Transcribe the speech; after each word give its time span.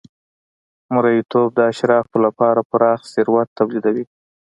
مریتوب 0.93 1.49
د 1.55 1.59
اشرافو 1.71 2.17
لپاره 2.25 2.61
پراخ 2.71 2.99
ثروت 3.13 3.47
تولیدوي. 3.57 4.05